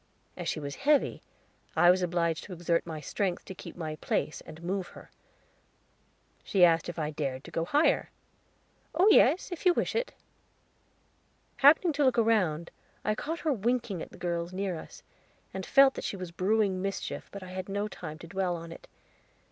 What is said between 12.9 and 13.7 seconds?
I caught her